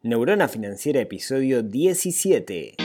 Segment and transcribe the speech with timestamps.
[0.00, 2.76] Neurona Financiera, episodio 17.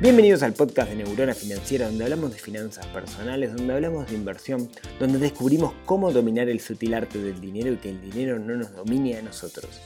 [0.00, 4.70] Bienvenidos al podcast de Neurona Financiera, donde hablamos de finanzas personales, donde hablamos de inversión,
[5.00, 8.72] donde descubrimos cómo dominar el sutil arte del dinero y que el dinero no nos
[8.72, 9.80] domine a nosotros.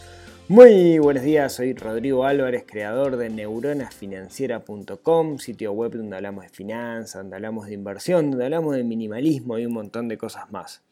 [0.48, 7.22] Muy buenos días, soy Rodrigo Álvarez, creador de neuronasfinanciera.com, sitio web donde hablamos de finanzas,
[7.22, 10.84] donde hablamos de inversión, donde hablamos de minimalismo y un montón de cosas más.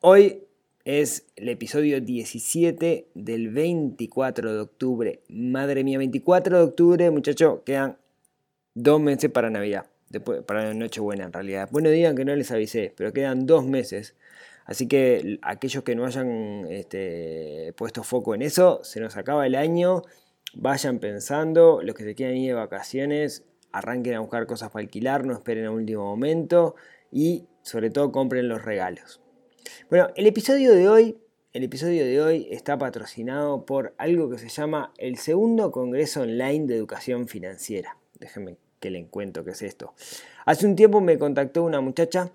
[0.00, 0.42] Hoy
[0.84, 5.20] es el episodio 17 del 24 de octubre.
[5.28, 7.98] Madre mía, 24 de octubre, muchachos, quedan
[8.74, 11.68] dos meses para Navidad, después, para Nochebuena en realidad.
[11.70, 14.16] Bueno, digan que no les avisé, pero quedan dos meses.
[14.68, 19.54] Así que aquellos que no hayan este, puesto foco en eso, se nos acaba el
[19.54, 20.02] año,
[20.52, 25.24] vayan pensando, los que se quieran ir de vacaciones, arranquen a buscar cosas para alquilar,
[25.24, 26.74] no esperen a último momento
[27.10, 29.22] y sobre todo compren los regalos.
[29.88, 31.16] Bueno, el episodio de hoy,
[31.54, 36.66] el episodio de hoy está patrocinado por algo que se llama el segundo Congreso Online
[36.66, 37.96] de Educación Financiera.
[38.20, 39.94] Déjenme que le cuento qué es esto.
[40.44, 42.30] Hace un tiempo me contactó una muchacha,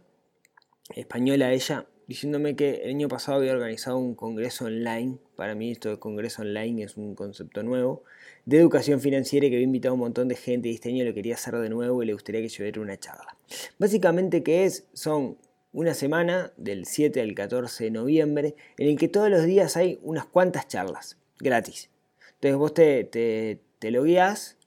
[0.95, 5.89] española ella, diciéndome que el año pasado había organizado un congreso online, para mí esto
[5.89, 8.03] de congreso online es un concepto nuevo,
[8.45, 11.05] de educación financiera y que había invitado a un montón de gente y este año
[11.05, 13.37] lo quería hacer de nuevo y le gustaría que yo diera una charla.
[13.79, 14.85] Básicamente, ¿qué es?
[14.93, 15.37] Son
[15.71, 19.99] una semana del 7 al 14 de noviembre en el que todos los días hay
[20.03, 21.89] unas cuantas charlas gratis.
[22.35, 24.57] Entonces vos te, te, te lo guías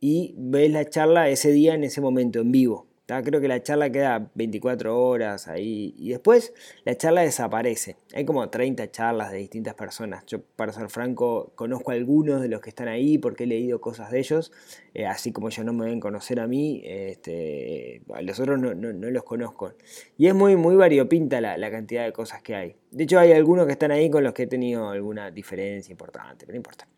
[0.00, 2.86] y ves la charla ese día en ese momento en vivo.
[3.06, 6.52] Creo que la charla queda 24 horas ahí y después
[6.84, 7.94] la charla desaparece.
[8.12, 10.26] Hay como 30 charlas de distintas personas.
[10.26, 13.80] Yo, para ser franco, conozco a algunos de los que están ahí porque he leído
[13.80, 14.50] cosas de ellos,
[14.92, 18.72] eh, así como ellos no me deben conocer a mí, este, a los otros no,
[18.74, 19.72] los conozco.
[20.18, 22.74] Y es muy, muy variopinta la, cantidad de cosas que hay.
[22.90, 26.44] De hecho, hay algunos que están ahí con los que he tenido alguna diferencia importante,
[26.44, 26.88] pero no importa.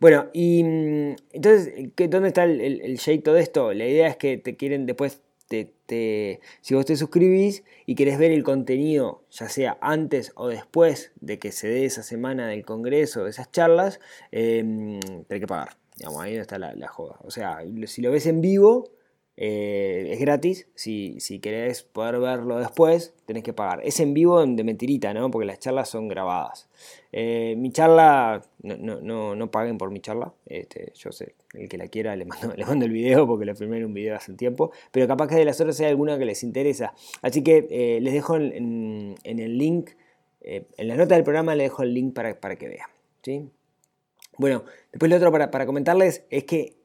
[0.00, 1.74] Bueno, y mm, entonces,
[2.08, 3.74] ¿dónde está el, el, el todo esto?
[3.74, 8.42] La idea es que te quieren después si vos te suscribís y querés ver el
[8.42, 13.50] contenido, ya sea antes o después de que se dé esa semana del congreso, esas
[13.50, 14.00] charlas,
[14.32, 14.62] eh,
[15.26, 15.76] tenés que pagar.
[15.96, 17.18] Digamos, ahí está la, la joda.
[17.24, 18.90] O sea, si lo ves en vivo,
[19.40, 23.80] eh, es gratis, si, si, querés poder verlo después, tenés que pagar.
[23.84, 25.30] Es en vivo de mentirita, ¿no?
[25.30, 26.68] Porque las charlas son grabadas.
[27.12, 30.34] Eh, mi charla, no, no, no, paguen por mi charla.
[30.44, 33.54] Este, yo sé, el que la quiera le mando, le mando el video porque lo
[33.54, 34.72] filmé en un video hace un tiempo.
[34.90, 36.92] Pero capaz que de las otras hay alguna que les interesa.
[37.22, 39.90] Así que eh, les dejo en, el link,
[40.40, 42.88] en la nota del programa les dejo el link para, para que vean.
[43.22, 43.48] ¿sí?
[44.36, 46.77] Bueno, después lo otro para, para comentarles es que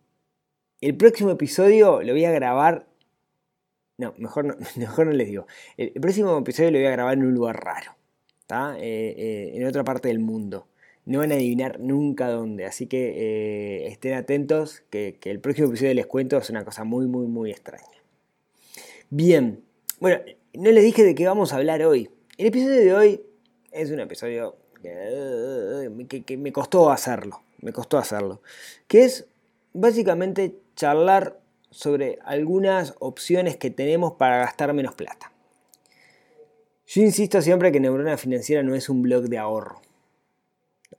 [0.84, 2.86] el próximo episodio lo voy a grabar.
[3.98, 5.48] No, mejor no, mejor no les digo.
[5.78, 7.96] El, próximo episodio lo voy a grabar en un lugar raro.
[8.42, 8.78] ¿está?
[8.78, 10.68] Eh, eh, en otra parte del mundo.
[11.06, 12.66] No van a adivinar nunca dónde.
[12.66, 14.84] Así que eh, estén atentos.
[14.90, 17.86] Que, el próximo episodio les cuento es una cosa muy, muy, muy extraña.
[19.10, 19.64] Bien.
[20.02, 20.20] Bueno,
[20.54, 22.10] no les dije de qué vamos a hablar hoy.
[22.38, 23.22] El episodio de hoy
[23.72, 27.42] es un episodio que me costó hacerlo.
[27.62, 28.42] Me costó hacerlo.
[28.88, 29.28] Que es
[29.74, 31.40] básicamente charlar
[31.70, 35.32] sobre algunas opciones que tenemos para gastar menos plata.
[36.86, 39.82] Yo insisto siempre que Neurona Financiera no es un blog de ahorro.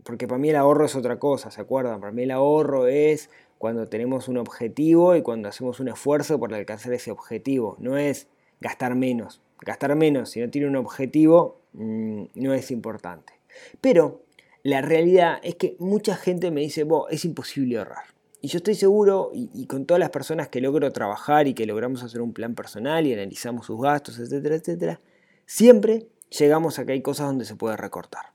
[0.03, 2.01] Porque para mí el ahorro es otra cosa, ¿se acuerdan?
[2.01, 6.53] Para mí el ahorro es cuando tenemos un objetivo y cuando hacemos un esfuerzo por
[6.53, 7.77] alcanzar ese objetivo.
[7.79, 8.27] No es
[8.61, 9.41] gastar menos.
[9.61, 13.35] Gastar menos si no tiene un objetivo mm, no es importante.
[13.81, 14.23] Pero
[14.63, 18.14] la realidad es que mucha gente me dice, es imposible ahorrar.
[18.45, 22.03] Y yo estoy seguro, y, con todas las personas que logro trabajar y que logramos
[22.03, 25.01] hacer un plan personal y analizamos sus gastos, etcétera, etcétera,
[25.47, 28.35] siempre llegamos a que hay cosas donde se puede recortar.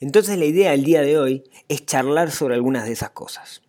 [0.00, 3.60] Entonces la idea del día de hoy es charlar sobre algunas de esas cosas.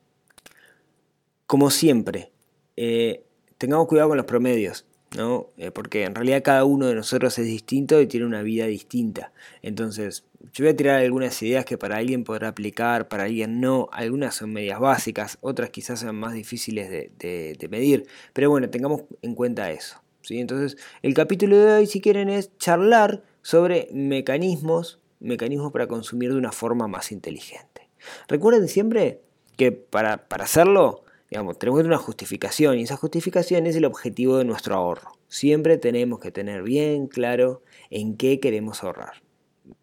[1.47, 2.31] Como siempre,
[2.77, 3.25] eh,
[3.57, 4.85] tengamos cuidado con los promedios.
[5.17, 5.49] ¿no?
[5.57, 9.33] Eh, porque en realidad cada uno de nosotros es distinto y tiene una vida distinta.
[9.63, 10.23] Entonces,
[10.53, 13.89] yo voy a tirar algunas ideas que para alguien podrá aplicar, para alguien no.
[13.91, 18.07] Algunas son medias básicas, otras quizás sean más difíciles de, medir.
[18.33, 20.01] Pero bueno, tengamos en cuenta eso.
[20.21, 20.39] ¿sí?
[20.39, 26.37] Entonces, el capítulo de hoy, si quieren, es charlar sobre mecanismos, mecanismos para consumir de
[26.37, 27.89] una forma más inteligente.
[28.27, 29.21] Recuerden siempre
[29.57, 34.45] que para, para hacerlo Digamos, tenemos una justificación y esa justificación es el objetivo de
[34.45, 35.11] nuestro ahorro.
[35.27, 39.21] Siempre tenemos que tener bien claro en qué queremos ahorrar.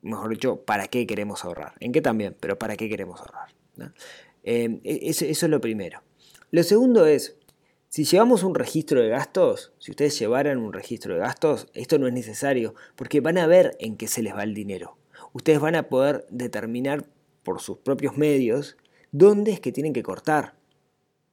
[0.03, 1.75] Mejor dicho, para qué queremos ahorrar.
[1.81, 3.55] En qué también, pero para qué queremos ahorrar.
[4.43, 6.03] Eh, e, eso, es lo primero.
[6.51, 7.37] Lo segundo es,
[7.89, 12.07] si llevamos un registro de gastos, si ustedes llevaran un registro de gastos, esto no
[12.07, 14.97] es necesario, porque van a ver en qué se les va el dinero.
[15.33, 17.05] Ustedes van a poder determinar
[17.43, 18.77] por sus propios medios
[19.13, 20.55] dónde es que tienen que cortar.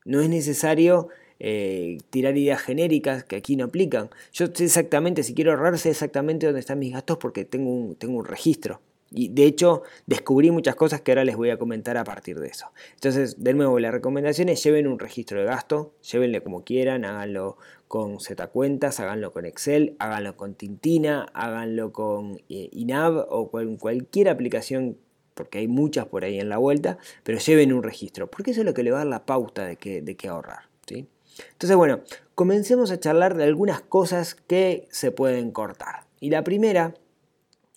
[0.06, 1.10] No es necesario
[1.40, 4.10] eh, tirar ideas genéricas que aquí no aplican.
[4.34, 7.96] Yo sé exactamente, si quiero ahorrar, sé exactamente dónde están mis gastos porque tengo un,
[7.96, 8.82] tengo un registro.
[9.16, 12.48] Y de hecho descubrí muchas cosas que ahora les voy a comentar a partir de
[12.48, 12.72] eso.
[12.96, 17.58] Entonces, de nuevo, la recomendación es lleven un registro de gasto, llévenle como quieran, háganlo
[17.88, 23.78] con Z cuentas, háganlo con Excel, háganlo con Tintina, háganlo con eh, Inav o con
[23.78, 24.98] cualquier aplicación
[25.36, 28.66] porque hay muchas por ahí en la vuelta, pero lleven un registro, porque eso es
[28.66, 30.70] lo que le va a dar la pauta de qué de ahorrar.
[30.88, 31.08] ¿sí?
[31.52, 32.02] Entonces, bueno,
[32.36, 36.06] comencemos a charlar de algunas cosas que se pueden cortar.
[36.20, 36.94] Y la primera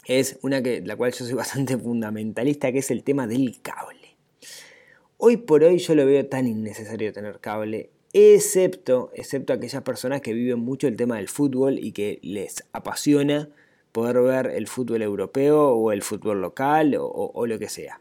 [0.04, 4.16] es una que, la cual yo soy bastante fundamentalista, que es el tema del cable.
[5.18, 10.32] Hoy por hoy yo lo veo tan innecesario tener cable, excepto, excepto aquellas personas que
[10.32, 13.48] viven mucho el tema del fútbol y que les apasiona
[13.92, 18.00] poder ver el fútbol europeo o el fútbol local o, lo que sea.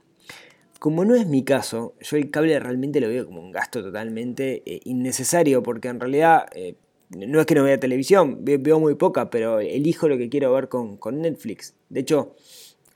[0.79, 4.61] Como no es mi caso, yo el cable realmente lo veo como un gasto totalmente
[4.65, 6.75] eh, innecesario porque en realidad eh,
[7.09, 10.67] no es que no vea televisión, veo muy poca, pero elijo lo que quiero ver
[10.67, 11.75] con, Netflix.
[11.89, 12.35] De hecho,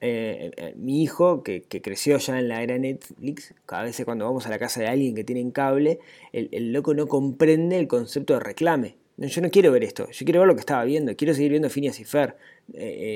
[0.01, 4.49] eh, mi hijo, que, creció ya en la era Netflix, cada vez cuando vamos a
[4.49, 5.99] la casa de alguien que tiene cable,
[6.33, 8.97] el, loco no comprende el concepto de reclame.
[9.17, 11.69] yo no quiero ver esto, yo quiero ver lo que estaba viendo, quiero seguir viendo
[11.69, 12.35] Phineas y Fer.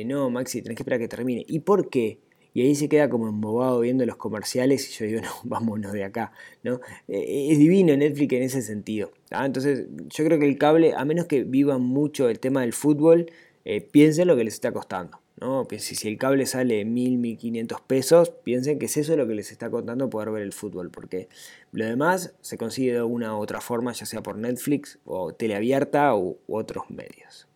[0.05, 1.43] No, Maxi, tenés que esperar a que termine.
[1.47, 2.19] ¿Y por qué?
[2.53, 6.03] Y ahí se queda como embobado viendo los comerciales y yo digo, no, vámonos de
[6.03, 6.31] acá,
[6.63, 6.79] ¿no?
[7.07, 9.11] Eh, es divino Netflix en ese sentido.
[9.31, 13.31] Entonces yo creo que el cable, a menos que vivan mucho el tema del fútbol,
[13.65, 15.19] eh, piensen lo que les está costando.
[15.39, 15.67] ¿no?
[15.77, 19.69] Si, el cable sale 1000, 1500 pesos, piensen que es eso lo que les está
[19.69, 21.27] costando poder ver el fútbol, porque
[21.71, 26.15] lo demás se consigue de una u otra forma, ya sea por Netflix o teleabierta
[26.15, 27.47] u otros medios.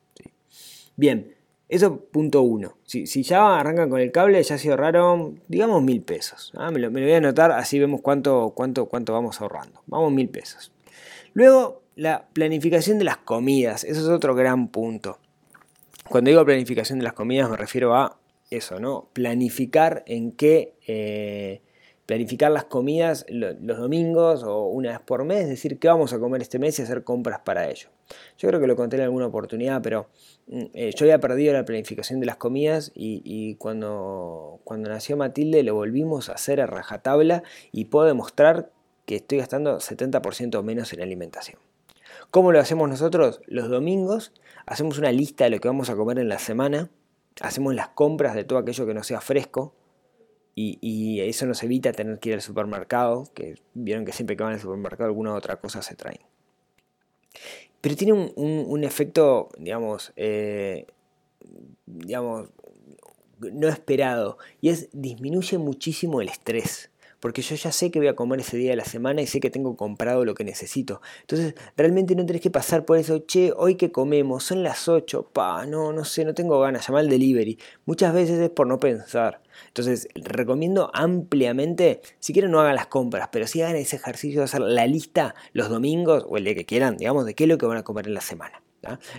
[0.96, 1.37] Bien,
[1.69, 2.78] eso punto uno.
[2.86, 6.54] Si, ya arrancan con el cable, ya se ahorraron, digamos, mil pesos.
[6.56, 6.72] ¿ah?
[6.72, 9.81] Me, lo, voy a anotar, así vemos cuánto, cuánto, cuánto vamos ahorrando.
[9.88, 10.72] Vamos mil pesos.
[11.34, 13.84] Luego, la planificación de las comidas.
[13.84, 15.19] Eso es otro gran punto.
[16.10, 18.18] Cuando digo planificación de las comidas me refiero a
[18.50, 19.10] eso, ¿no?
[19.14, 20.75] Planificar en qué...
[20.88, 21.62] Eh,
[22.06, 26.42] planificar las comidas los domingos o una vez por mes, decir qué vamos a comer
[26.42, 27.90] este mes y hacer compras para ello.
[28.38, 30.09] Yo creo que lo conté en alguna oportunidad, pero
[30.48, 35.63] mm, eh, yo había perdido la planificación de las comidas y, cuando, cuando nació Matilde
[35.63, 38.71] lo volvimos a hacer a rajatabla y puedo demostrar
[39.06, 41.59] que estoy gastando 70% menos en alimentación.
[42.31, 43.42] ¿Cómo lo hacemos nosotros?
[43.45, 44.33] Los domingos
[44.65, 46.89] hacemos una lista de lo que vamos a comer en la semana,
[47.42, 49.74] hacemos las compras de todo aquello que no sea fresco,
[50.59, 54.54] y, eso nos evita tener que ir al supermercado, que vieron que siempre que van
[54.54, 56.19] al supermercado alguna otra cosa se traen.
[57.82, 60.88] Pero tiene un, efecto, digamos, eh,
[61.86, 62.50] digamos,
[63.40, 68.16] no esperado, y es disminuye muchísimo el estrés porque yo ya sé que voy a
[68.16, 71.02] comer ese día de la semana y sé que tengo comprado lo que necesito.
[71.22, 75.30] Entonces, realmente no tenés que pasar por eso, che, hoy que comemos, son las 8,
[75.34, 77.58] pa, no, no sé, no tengo ganas, llamar al delivery.
[77.86, 79.42] Muchas veces es por no pensar.
[79.68, 84.46] Entonces, recomiendo ampliamente, si quieren no hagan las compras, pero si hagan ese ejercicio de
[84.46, 87.57] hacer la lista los domingos o el día que quieran, digamos, de qué es lo
[87.57, 88.62] que van a comer en la semana.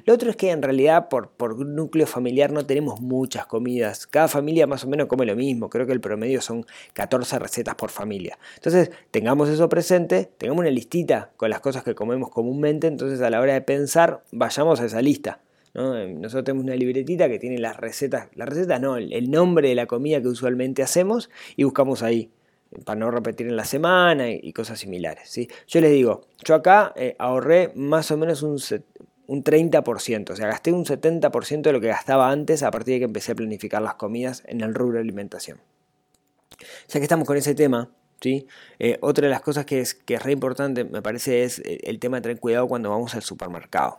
[0.05, 4.07] Lo otro es que en realidad por, por núcleo familiar no tenemos muchas comidas.
[4.07, 5.69] Cada familia más o menos come lo mismo.
[5.69, 8.39] Creo que el promedio son 14 recetas por familia.
[8.55, 12.87] Entonces tengamos eso presente, tengamos una listita con las cosas que comemos comúnmente.
[12.87, 15.41] Entonces a la hora de pensar vayamos a esa lista.
[15.75, 19.87] Nosotros tenemos una libretita que tiene las recetas, las recetas no, el nombre de la
[19.87, 22.33] comida que usualmente hacemos y buscamos ahí
[22.85, 25.29] para no repetir en la semana y, cosas similares.
[25.29, 25.49] ¿sí?
[25.67, 28.59] Yo les digo, yo acá eh, ahorré más o menos un,
[29.29, 33.01] un 30%, o sea, gasté un 70% de lo que gastaba antes a partir de
[33.01, 35.61] que empecé a planificar las comidas en el rubro de alimentación.
[36.89, 37.91] Ya que estamos con ese tema,
[38.23, 38.47] ¿sí?
[38.79, 41.99] Eh, otra de las cosas que es, que es re importante, me parece, es el
[41.99, 43.99] tema de tener cuidado cuando vamos al supermercado.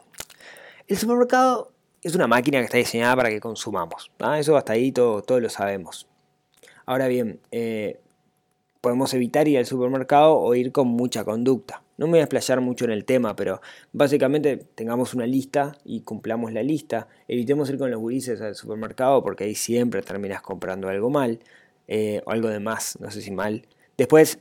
[0.87, 5.21] El supermercado es una máquina que está diseñada para que consumamos, eso hasta ahí todo,
[5.21, 6.07] todos lo sabemos.
[6.87, 7.99] Ahora bien, eh,
[8.81, 11.83] podemos evitar ir al supermercado o ir con mucha conducta.
[11.97, 16.01] No me voy a explayar mucho en el tema, pero básicamente tengamos una lista y
[16.01, 17.07] cumplamos la lista.
[17.27, 21.39] Evitemos ir con los gurises al supermercado porque ahí siempre terminas comprando algo mal
[21.87, 23.67] eh, o algo de más, no sé si mal.
[23.97, 24.39] Después,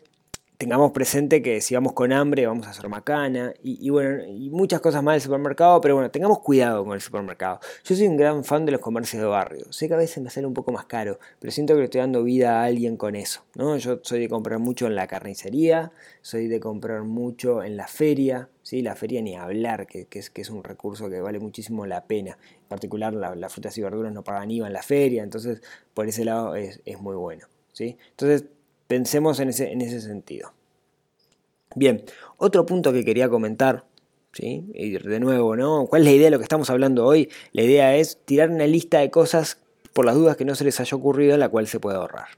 [0.58, 4.80] tengamos presente que si vamos con hambre vamos a hacer macana y, bueno, y muchas
[4.80, 7.60] cosas más del supermercado, pero bueno, tengamos cuidado con el supermercado.
[7.84, 9.72] Yo soy un gran fan de los comercios de barrio.
[9.72, 12.00] Sé que a veces me sale un poco más caro, pero siento que le estoy
[12.00, 13.44] dando vida a alguien con eso.
[13.54, 13.76] ¿no?
[13.76, 18.48] Yo soy de comprar mucho en la carnicería, soy de comprar mucho en la feria,
[18.62, 18.82] ¿sí?
[18.82, 22.36] la feria ni hablar, que, es, que es un recurso que vale muchísimo la pena.
[22.62, 25.62] En particular las frutas y verduras no pagan IVA en la feria, entonces
[25.94, 27.46] por ese lado es, es muy bueno.
[27.72, 27.96] ¿sí?
[28.10, 28.46] Entonces
[28.88, 30.52] Pensemos en ese, en ese sentido.
[31.74, 32.02] Bien,
[32.38, 33.84] otro punto que quería comentar,
[34.32, 34.64] ¿sí?
[34.74, 35.86] y de nuevo, ¿no?
[35.86, 37.28] ¿cuál es la idea de lo que estamos hablando hoy?
[37.52, 39.58] La idea es tirar una lista de cosas
[39.92, 42.28] por las dudas que no se les haya ocurrido la cual se puede ahorrar.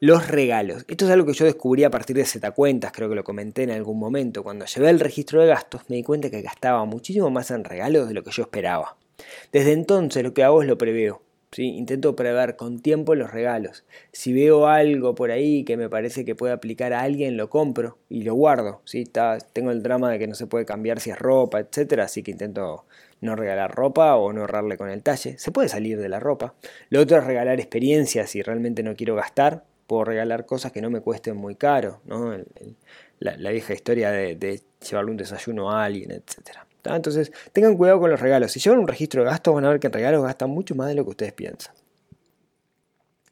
[0.00, 0.84] Los regalos.
[0.86, 3.70] Esto es algo que yo descubrí a partir de Cuentas, creo que lo comenté en
[3.70, 4.44] algún momento.
[4.44, 8.06] Cuando llevé el registro de gastos me di cuenta que gastaba muchísimo más en regalos
[8.06, 8.96] de lo que yo esperaba.
[9.50, 11.22] Desde entonces lo que hago es lo preveo.
[11.56, 13.84] Intento prever con tiempo los regalos.
[14.12, 17.98] Si veo algo por ahí que me parece que puede aplicar a alguien, lo compro
[18.08, 18.82] y lo guardo.
[18.84, 19.02] ¿sí?
[19.02, 22.00] Está, tengo el drama de que no se puede cambiar si es ropa, etc.
[22.00, 22.84] Así que intento
[23.20, 25.38] no regalar ropa o no ahorrarle con el talle.
[25.38, 26.54] Se puede salir de la ropa.
[26.90, 29.64] Lo otro es regalar experiencias si realmente no quiero gastar.
[29.86, 32.02] Puedo regalar cosas que no me cuesten muy caro.
[32.04, 32.36] ¿no?
[33.20, 36.67] la, vieja historia de, de llevarle un desayuno a alguien, etcétera.
[36.84, 38.52] Entonces, tengan cuidado con los regalos.
[38.52, 40.88] Si llevan un registro de gastos, van a ver que en regalos gastan mucho más
[40.88, 41.74] de lo que ustedes piensan.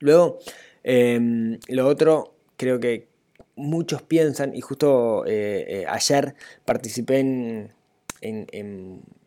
[0.00, 0.38] Luego,
[0.82, 3.08] em, lo otro, creo que
[3.56, 6.34] muchos piensan, y justo eh, eh, ayer
[6.64, 7.72] participé en,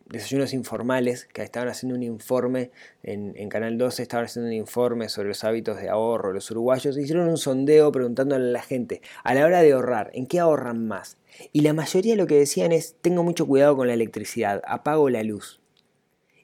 [0.09, 2.71] desayunos informales, que estaban haciendo un informe
[3.03, 7.29] en, Canal 12, estaban haciendo un informe sobre los hábitos de ahorro los uruguayos, hicieron
[7.29, 11.17] un sondeo preguntándole a la gente, a la hora de ahorrar, ¿en qué ahorran más?
[11.53, 15.23] Y la mayoría lo que decían es, tengo mucho cuidado con la electricidad, apago la
[15.23, 15.61] luz.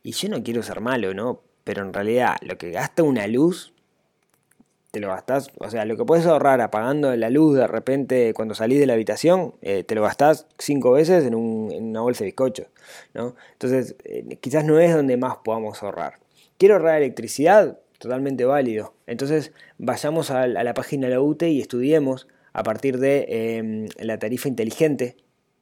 [0.04, 1.42] Y yo no quiero ser malo, ¿no?
[1.64, 3.74] Pero en realidad lo que gasta una luz,
[4.96, 8.56] te lo gastás, o sea, lo que puedes ahorrar apagando la luz de repente cuando
[8.56, 12.68] salís de la habitación, eh, te lo gastás cinco veces en, una bolsa de bizcocho,
[13.14, 13.36] ¿no?
[13.52, 16.20] Entonces, eh, quizás no es donde más podamos ahorrar.
[16.58, 17.78] ¿Quiero ahorrar electricidad?
[18.00, 18.94] Totalmente válido.
[19.06, 24.18] Entonces, vayamos a, la página de la UTE y estudiemos a partir de em, la
[24.18, 25.18] tarifa inteligente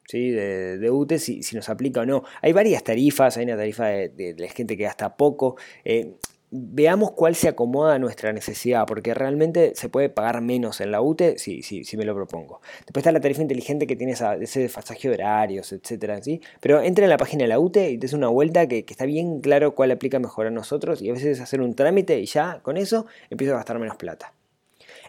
[0.07, 0.29] ¿sí?
[0.29, 2.23] de, UTE, si, nos aplica o no.
[2.43, 5.57] Hay varias tarifas, hay una tarifa de, gente que gasta poco.
[5.85, 6.11] Eh,
[6.55, 11.01] veamos cuál se acomoda a nuestra necesidad, porque realmente se puede pagar menos en la
[11.01, 12.61] UTE si, si, me lo propongo.
[12.85, 16.41] Después está la tarifa inteligente que tiene ese desfasaje de horarios, etcétera, ¿sí?
[16.59, 19.05] Pero entra en la página de la UTE y te una vuelta que, que, está
[19.05, 22.59] bien claro cuál aplica mejor a nosotros y a veces hacer un trámite y ya
[22.61, 24.33] con eso empiezo a gastar menos plata.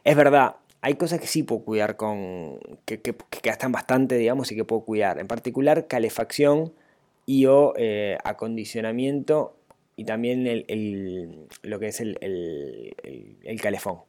[0.05, 2.59] Es verdad, hay cosas que sí puedo cuidar con.
[2.85, 3.01] que,
[3.43, 5.19] gastan bastante, digamos, y que puedo cuidar.
[5.19, 6.73] En particular, calefacción
[7.27, 9.57] y o eh, acondicionamiento
[9.97, 14.01] y también el, lo que es el, el calefón.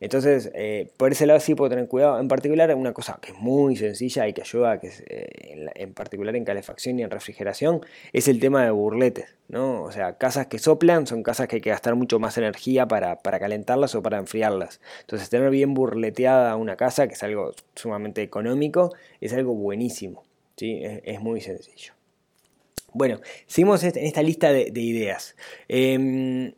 [0.00, 2.18] Entonces, eh, por ese lado sí puedo tener cuidado.
[2.20, 6.34] En particular, una cosa que es muy sencilla y que ayuda, que eh, en, particular
[6.36, 7.80] en calefacción y en refrigeración,
[8.12, 9.36] es el tema de burletes.
[9.48, 9.82] ¿no?
[9.82, 13.16] O sea, casas que soplan son casas que hay que gastar mucho más energía para,
[13.16, 14.80] calentarlas o para enfriarlas.
[15.02, 20.24] Entonces, tener bien burleteada una casa, que es algo sumamente económico, es algo buenísimo.
[20.56, 20.80] ¿sí?
[20.82, 21.95] Es, muy sencillo.
[22.96, 25.36] Bueno, seguimos en esta lista de, ideas.
[25.68, 26.54] Em,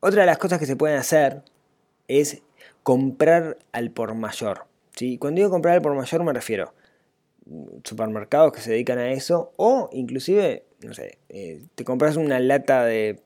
[0.00, 1.42] otra de las cosas que se pueden hacer
[2.08, 2.42] es
[2.82, 4.66] comprar al por mayor.
[4.94, 5.16] ¿sí?
[5.16, 6.74] Cuando digo comprar al por mayor me refiero
[7.84, 12.84] supermercados que se dedican a eso o inclusive, no sé, eh, te compras una lata
[12.84, 13.22] de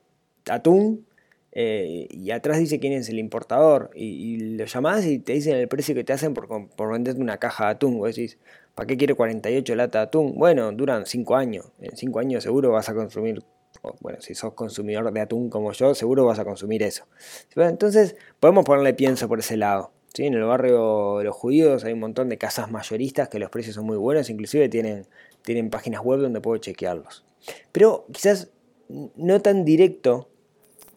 [0.49, 1.05] atún
[1.51, 5.67] eh, y atrás dice quién es el importador y, lo llamás y te dicen el
[5.67, 7.97] precio que te hacen por, por venderte una caja de atún.
[7.97, 8.37] Vos decís,
[8.75, 10.33] ¿para qué quiero 48 latas de atún?
[10.35, 11.71] Bueno, duran 5 años.
[11.79, 13.43] En 5 años seguro vas a consumir
[14.01, 17.05] bueno, si sos consumidor de atún como yo, seguro vas a consumir eso.
[17.55, 19.91] Entonces, podemos ponerle pienso por ese lado.
[20.13, 20.25] ¿sí?
[20.25, 23.75] En el barrio de los judíos hay un montón de casas mayoristas que los precios
[23.75, 25.07] son muy buenos, inclusive tienen,
[25.43, 27.25] tienen páginas web donde puedo chequearlos.
[27.71, 28.51] Pero quizás
[29.15, 30.29] no tan directo,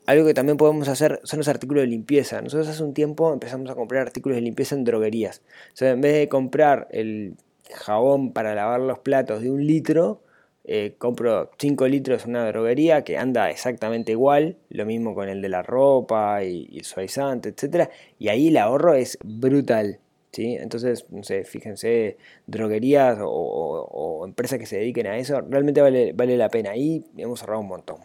[0.06, 2.40] algo que también podemos hacer son los artículos de limpieza.
[2.40, 5.42] Nosotros hace un tiempo empezamos a comprar artículos de limpieza en droguerías.
[5.73, 7.37] O sea, en vez de comprar el
[7.75, 10.23] jabón para lavar los platos de un litro,
[10.68, 15.40] eh, compro 5 litros en una droguería que anda exactamente igual, lo mismo con el
[15.40, 17.88] de la ropa y, el suavizante, etc.
[18.18, 20.00] Y ahí el ahorro es brutal.
[20.32, 20.56] ¿sí?
[20.56, 26.37] Entonces, no sé, fíjense, droguerías o, empresas que se dediquen a eso, realmente vale, vale
[26.37, 26.70] la pena.
[26.73, 27.99] Ahí hemos ahorrado un montón.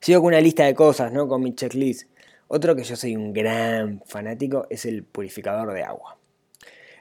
[0.00, 1.28] Sigo con una lista de cosas, ¿no?
[1.28, 2.10] Con mi checklist.
[2.48, 6.18] Otro que yo soy un gran fanático es el purificador de agua.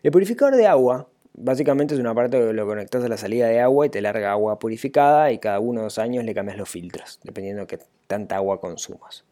[0.03, 3.59] El purificador de agua Básicamente es un aparato que lo conectas a la salida de
[3.61, 6.69] agua y te larga agua purificada y cada uno o dos años le cambias los
[6.69, 9.23] filtros, dependiendo de qué tanta agua consumas.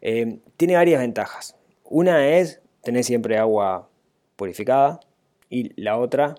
[0.00, 1.56] Eh, tiene varias ventajas.
[1.84, 3.88] Una es tener siempre agua
[4.36, 5.00] purificada.
[5.48, 6.34] Y la otra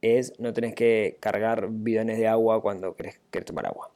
[0.00, 3.90] es no tenés que cargar bidones de agua cuando querés, tomar agua.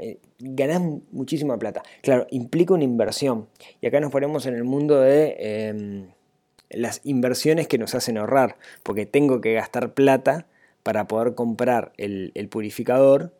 [0.00, 1.82] Eh, ganás muchísima plata.
[2.02, 3.48] Claro, implica una inversión.
[3.80, 6.08] Y acá nos ponemos en el mundo de em,
[6.70, 8.56] las inversiones que nos hacen ahorrar.
[8.82, 10.46] Porque tengo que gastar plata
[10.82, 13.32] para poder comprar el, purificador,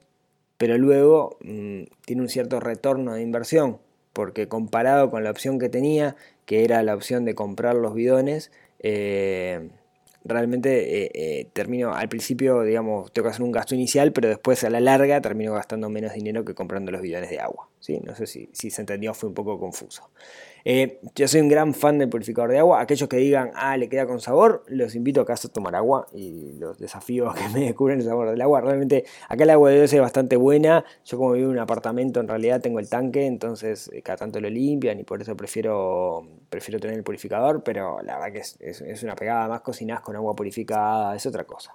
[0.58, 3.78] pero luego mm, tiene un cierto retorno de inversión.
[4.12, 8.50] Porque comparado con la opción que tenía, que era la opción de comprar los bidones,
[8.80, 9.70] eh,
[10.24, 14.62] realmente eh, eh, termino al principio, digamos, tengo que hacer un gasto inicial, pero después
[14.64, 17.68] a la larga termino gastando menos dinero que comprando los bidones de agua.
[17.80, 18.00] ¿sí?
[18.04, 20.10] No sé si, si se entendió, fue un poco confuso.
[20.64, 22.80] Eh, yo soy un gran fan del purificador de agua.
[22.80, 26.52] Aquellos que digan, ah, le queda con sabor, los invito a a tomar agua y
[26.58, 28.60] los desafíos que me descubren el sabor del agua.
[28.60, 30.84] Realmente, acá el agua de Dios es bastante buena.
[31.04, 34.50] Yo, como vivo en un apartamento, en realidad tengo el tanque, entonces cada tanto lo
[34.50, 37.62] limpian y por eso prefiero, prefiero tener el purificador.
[37.62, 41.74] Pero la verdad que es, una pegada más cocinas con agua purificada, es otra cosa.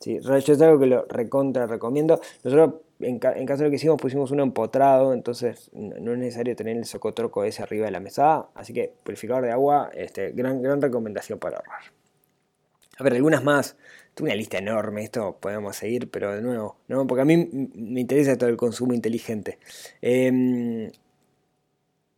[0.00, 0.18] ¿sí?
[0.20, 2.20] Yo es algo que lo recontra recomiendo.
[2.44, 6.76] Nosotros en, caso de lo que hicimos, pusimos uno empotrado, entonces no es necesario tener
[6.76, 8.48] el socotroco ese arriba de la mesa.
[8.54, 11.82] Así que purificador de agua, este, gran, gran recomendación para ahorrar.
[12.98, 13.76] A ver, algunas más.
[14.14, 17.06] Tengo una lista enorme, esto podemos seguir, pero de nuevo, ¿no?
[17.06, 17.36] porque a mí
[17.74, 19.58] me interesa todo el consumo inteligente.
[20.00, 20.90] Em,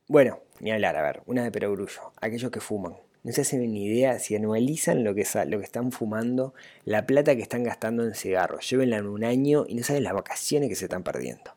[0.07, 2.95] bueno, ni hablar, a ver, una de perogrullo, aquellos que fuman
[3.25, 7.37] no se hacen ni idea si anualizan lo que, lo que están fumando, la plata
[7.37, 8.69] que están gastando en cigarros.
[8.71, 11.53] Llévenla en un año y no saben las vacaciones que se están perdiendo.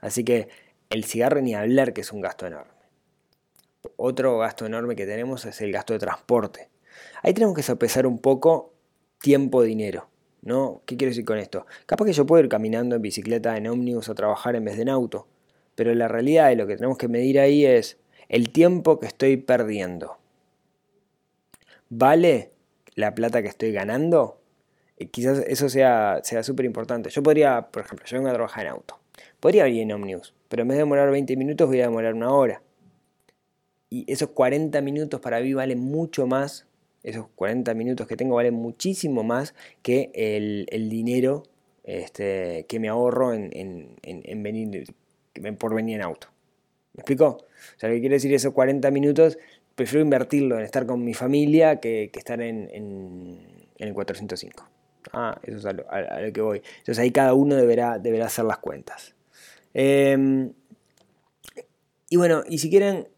[0.00, 0.48] Así que
[0.88, 2.72] el cigarro ni hablar que es un gasto enorme.
[3.96, 6.68] Otro gasto enorme que tenemos es el gasto de transporte.
[7.22, 8.72] Ahí tenemos que sopesar un poco
[9.20, 10.08] tiempo-dinero.
[10.42, 10.82] ¿no?
[10.86, 11.66] ¿Qué quiero decir con esto?
[11.86, 14.82] Capaz que yo puedo ir caminando en bicicleta, en ómnibus a trabajar en vez de
[14.82, 15.26] en auto.
[15.74, 17.98] Pero la realidad de lo que tenemos que medir ahí es
[18.28, 20.19] el tiempo que estoy perdiendo.
[21.90, 22.50] ¿Vale
[22.94, 24.40] la plata que estoy ganando?
[24.96, 27.10] Eh, quizás eso sea súper importante.
[27.10, 29.00] Yo podría, por ejemplo, yo vengo a trabajar en auto.
[29.40, 32.30] Podría ir en Omnibus, pero en vez de demorar 20 minutos voy a demorar una
[32.30, 32.62] hora.
[33.88, 36.66] Y esos 40 minutos para mí valen mucho más,
[37.02, 41.42] esos 40 minutos que tengo valen muchísimo más que el, dinero
[41.82, 43.96] este, que me ahorro en,
[44.42, 44.94] venir,
[45.58, 46.28] por venir en auto.
[46.92, 47.26] ¿Me explico?
[47.26, 49.38] O sea, lo que quiere decir esos 40 minutos
[49.80, 52.68] prefiero invertirlo en estar con mi familia que, estar en,
[53.78, 54.68] el 405.
[55.14, 56.60] Ah, eso es a lo, que voy.
[56.80, 59.14] Entonces ahí cada uno deberá, deberá hacer las cuentas.
[59.72, 60.52] Em,
[62.10, 63.08] y bueno, y si quieren,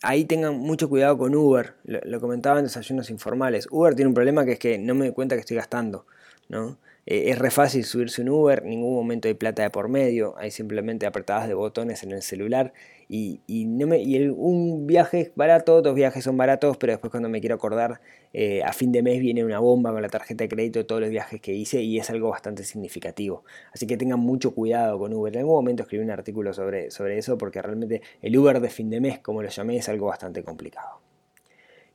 [0.00, 1.74] ahí tengan mucho cuidado con Uber.
[1.84, 3.68] Lo, lo, comentaba en desayunos informales.
[3.70, 6.06] Uber tiene un problema que es que no me doy cuenta que estoy gastando.
[6.48, 6.78] ¿no?
[7.10, 10.50] Eh, es re fácil subirse un Uber, ningún momento hay plata de por medio, hay
[10.50, 12.74] simplemente apretadas de botones en el celular
[13.08, 17.40] y, no me, un viaje es barato, dos viajes son baratos, pero después cuando me
[17.40, 18.02] quiero acordar,
[18.34, 21.00] eh, a fin de mes viene una bomba con la tarjeta de crédito de todos
[21.00, 23.42] los viajes que hice y es algo bastante significativo.
[23.72, 25.32] Así que tengan mucho cuidado con Uber.
[25.32, 28.90] En algún momento escribí un artículo sobre, sobre eso porque realmente el Uber de fin
[28.90, 31.07] de mes, como lo llamé, es algo bastante complicado.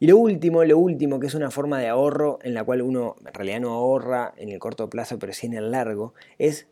[0.03, 3.15] Y lo último, lo último, que es una forma de ahorro en la cual uno
[3.25, 6.67] en realidad no ahorra en el corto plazo, pero sí en el largo, es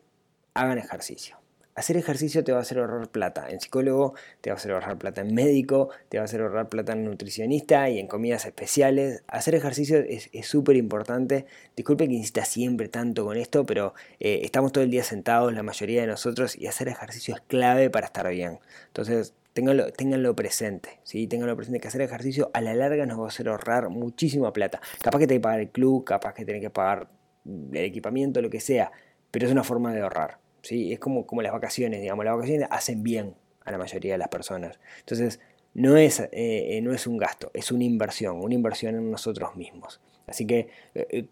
[0.52, 1.38] hagan ejercicio.
[1.74, 4.98] Hacer ejercicio te va a hacer ahorrar plata en psicólogo, te va a hacer ahorrar
[4.98, 9.24] plata en médico, te va a hacer ahorrar plata en nutricionista y en comidas especiales.
[9.28, 11.46] Hacer ejercicio es súper importante.
[11.74, 15.62] Disculpe que insista siempre tanto con esto, pero eh, estamos todo el día sentados, la
[15.62, 18.58] mayoría de nosotros, y hacer ejercicio es clave para estar bien.
[18.88, 21.26] Entonces, Ténganlo, presente, ¿sí?
[21.26, 24.80] Presente que hacer ejercicio a la larga nos va a hacer ahorrar muchísima plata.
[25.02, 27.08] Capaz que tenés que pagar el club, capaz que tenés que pagar
[27.44, 28.92] el equipamiento, lo que sea,
[29.30, 30.92] pero es una forma de ahorrar, ¿sí?
[30.92, 33.34] Es como, como las vacaciones, digamos, las vacaciones hacen bien
[33.64, 34.80] a la mayoría de las personas.
[35.00, 35.40] Entonces,
[35.74, 39.56] no es, eh, eh, no es un gasto, es una inversión, una inversión en nosotros
[39.56, 40.00] mismos.
[40.26, 41.26] Así que eh,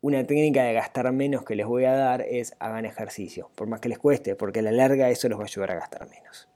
[0.00, 3.80] una técnica de gastar menos que les voy a dar es hagan ejercicio, por más
[3.80, 6.48] que les cueste, porque a la larga eso los va a ayudar a gastar menos.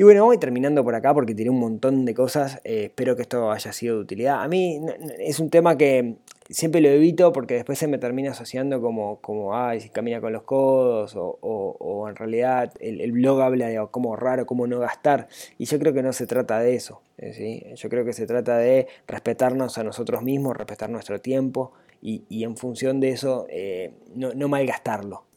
[0.00, 2.58] Y bueno, voy terminando por acá porque tiré un montón de cosas.
[2.64, 4.42] Eh, espero que esto haya sido de utilidad.
[4.42, 4.80] A mí
[5.18, 6.16] es un tema que
[6.48, 10.32] siempre lo evito porque después se me termina asociando como, como ay, si camina con
[10.32, 15.28] los codos o, en realidad el, blog habla de cómo ahorrar o cómo no gastar.
[15.58, 17.02] Y yo creo que no se trata de eso.
[17.18, 17.74] Eh.
[17.76, 22.56] Yo creo que se trata de respetarnos a nosotros mismos, respetar nuestro tiempo y, en
[22.56, 25.29] función de eso eh, no malgastarlo.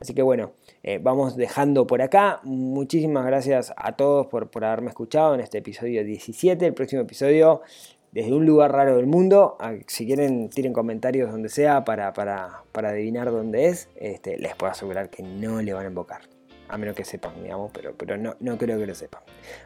[0.00, 2.40] Así que bueno, eh, vamos dejando por acá.
[2.44, 6.66] Muchísimas gracias a todos por, por haberme escuchado en este episodio 17.
[6.66, 7.62] El próximo episodio
[8.14, 9.56] desde un lugar raro del mundo.
[9.58, 13.88] Ah, si quieren, tiren comentarios donde sea para, para, adivinar dónde es.
[13.96, 16.20] Este, les puedo asegurar que no le van a invocar.
[16.68, 19.22] a menos que sepan, digamos, pero, pero no, no creo que lo sepan.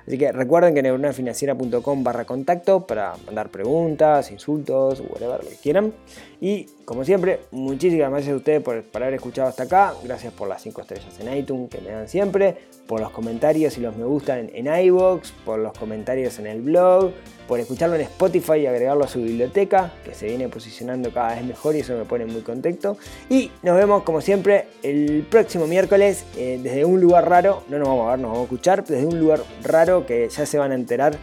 [0.07, 5.92] Así que recuerden que neuronafinanciera.com barra contacto para mandar preguntas, insultos, whatever, lo que quieran.
[6.40, 9.94] Y como siempre, muchísimas gracias a ustedes por, haber escuchado hasta acá.
[10.05, 13.81] Gracias por las 5 estrellas en iTunes que me dan siempre, por los comentarios y
[13.81, 17.11] los me gustan en, iVoox, por los comentarios en el blog,
[17.48, 21.44] por escucharlo en Spotify y agregarlo a su biblioteca, que se viene posicionando cada vez
[21.44, 22.96] mejor y eso me pone muy contento.
[23.29, 27.88] Y nos vemos como siempre el próximo miércoles eh, desde un lugar raro, no nos
[27.88, 30.70] vamos a ver, nos vamos a escuchar, desde un lugar raro que ya se van
[30.70, 31.18] a enterar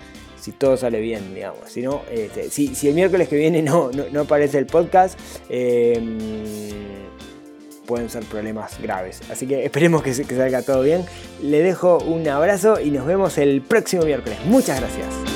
[0.45, 1.71] si todo sale bien, digamos.
[1.71, 6.19] Si, no, este, si, el miércoles que viene no, no, aparece el podcast, em,
[7.88, 9.21] pueden ser problemas graves.
[9.31, 11.03] Así que esperemos que, que salga todo bien.
[11.41, 14.38] Le dejo un abrazo y nos vemos el próximo miércoles.
[14.45, 15.35] Muchas gracias.